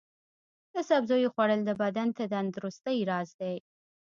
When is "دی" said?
3.41-3.55